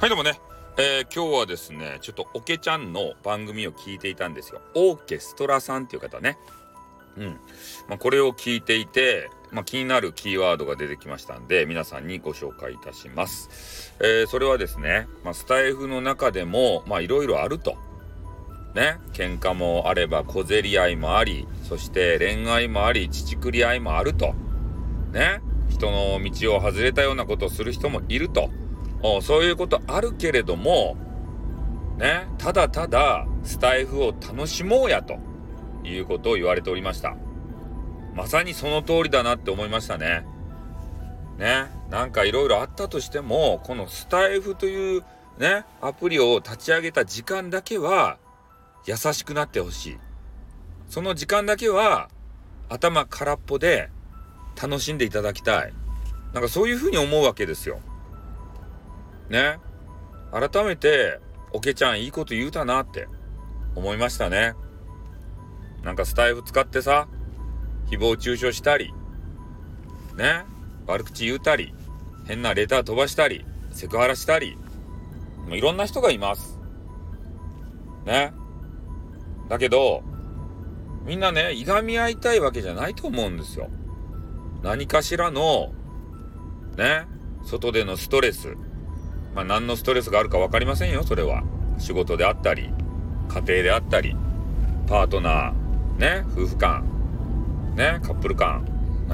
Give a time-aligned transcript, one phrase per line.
[0.00, 0.40] はいどうもね、
[0.76, 4.60] えー、今日はですねちょっとオケちゃんの番組を聞いていたんですよ。
[4.76, 6.38] オーケストラさんっていう方ね。
[7.16, 7.26] うん、
[7.88, 17.76] まあ、これを聞いていて、まあ、気になるキーワードが出てきましたんで皆さんにご紹介いたします、えー、それはですね、まあ、スタイフの中でもいろいろあると。
[18.76, 18.98] ね。
[19.14, 24.32] 喧嘩もあれば小競り合いもありそして恋愛もあり乳くり合いもあると。
[25.10, 25.40] ね。
[25.68, 28.48] 人の道を外れたようなことをする人もいると。
[29.22, 30.96] そういうことあるけれども、
[31.98, 35.18] ね、ただただスタイフを楽しもうやと
[35.84, 37.16] いうことを言われておりました。
[38.14, 40.26] まさにその通りだなって思いましたね。
[41.38, 45.04] ね、なんかいろいろあったとしても、このスタイフという
[45.38, 48.18] ね、アプリを立ち上げた時間だけは
[48.86, 49.98] 優しくなってほしい。
[50.88, 52.08] その時間だけは
[52.68, 53.90] 頭空っぽで
[54.60, 55.72] 楽しんでいただきたい。
[56.32, 57.78] なんかそういうふうに思うわけですよ。
[59.30, 59.58] ね。
[60.32, 61.20] 改めて、
[61.52, 63.08] おけちゃんいいこと言うたなって
[63.74, 64.54] 思いましたね。
[65.82, 67.08] なんかスタイフ使ってさ、
[67.90, 68.92] 誹謗中傷したり、
[70.16, 70.44] ね。
[70.86, 71.74] 悪口言うたり、
[72.26, 74.56] 変なレター飛ばしたり、セクハラしたり、
[75.46, 76.58] もういろんな人がいます。
[78.04, 78.32] ね。
[79.48, 80.02] だけど、
[81.04, 83.70] みんなね、いがみ合いたいわけじゃないと思うんですよ。
[84.62, 85.72] 何かしらの、
[86.76, 87.06] ね、
[87.44, 88.56] 外でのストレス、
[89.34, 91.42] まあ、何のストレスがあるか分かりませんよ、それは。
[91.78, 92.70] 仕事であったり、
[93.28, 94.16] 家庭であったり、
[94.86, 96.84] パートナー、ね、夫婦間、
[97.76, 98.64] ね、カップル間、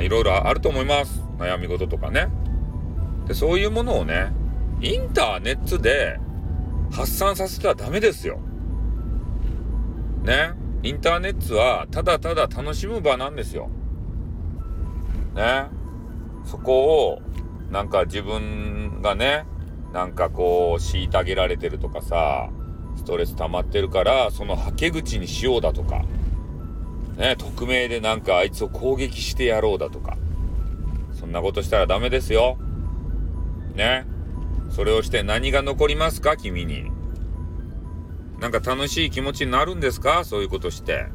[0.00, 1.22] いろいろあると思います。
[1.38, 2.28] 悩み事とかね。
[3.26, 4.32] で、そういうものをね、
[4.80, 6.18] インターネットで
[6.90, 8.38] 発散させてはダメですよ。
[10.24, 10.52] ね。
[10.82, 13.70] インターネットはただただ楽しむ場なんですよ。
[15.34, 15.66] ね。
[16.44, 17.22] そこを、
[17.70, 19.46] なんか自分がね、
[19.92, 22.50] なんかこう、虐げられてるとかさ、
[22.96, 26.04] ストレス溜まってるから、そのはけ口にしようだとか、
[27.16, 30.16] ね、匿名でなんかあいつを攻撃してやろうだとか、
[31.12, 32.58] そんなことしたらダメですよ。
[33.74, 34.06] ね。
[34.70, 36.90] それをして何が残りますか君に。
[38.40, 40.24] なんか楽しい気持ちになるんですか？
[40.24, 41.06] そういうことして。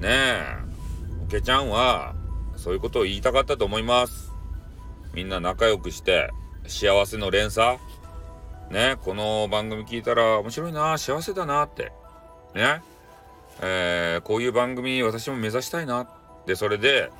[0.00, 0.40] ねえ。
[1.22, 2.14] おけちゃんは、
[2.56, 4.32] そういうことを言いたかったと思います。
[5.14, 6.30] みんな仲良くして、
[6.68, 7.78] 幸せの連鎖？
[8.70, 11.92] ね、この番組聞いたら面白いな、幸せだなって。
[12.54, 12.82] ね。
[13.60, 16.08] えー、こういう番組私も目指したいな。
[16.46, 17.10] で、それで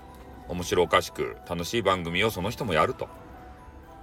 [0.48, 3.08] 面白おかしく楽しい番組をその人もやると。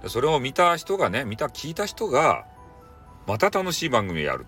[0.08, 2.44] それを見た人がね、見た、聞いた人が、
[3.26, 4.46] また楽しい番組をやる。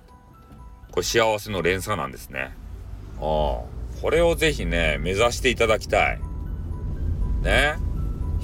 [0.91, 2.55] これ幸せの連鎖なんですね。
[3.21, 3.23] ああ。
[4.01, 6.21] これをぜひね、目指していただきたい。
[7.43, 7.77] ね。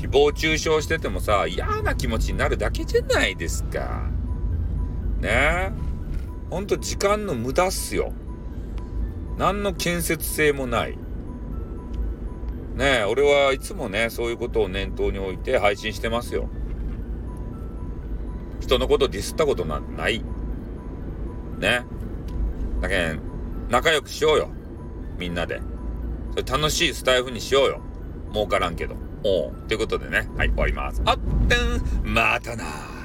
[0.03, 4.11] 誹謗中傷しててもさ、嫌な気持ちになるだけじゃないですか。
[5.21, 5.73] ねえ。
[6.51, 8.13] ほんと時間の無駄っすよ。
[9.39, 10.99] 何の建設性もない。
[12.75, 16.49] ねえ、俺はいつもね、そういうことを念頭に置いて配信してますよ。
[18.59, 20.25] 人のことディスったことなんてない。
[21.59, 21.85] ね。
[22.81, 23.21] だけん、
[23.71, 24.49] 仲良くしようよ。
[25.17, 25.61] みんなで。
[26.33, 27.81] それ楽しいスタイフにしようよ。
[28.33, 28.97] 儲からんけど。
[29.25, 31.03] おということでね、はい、終わります。
[31.05, 31.19] あっ
[31.49, 33.02] てん、またな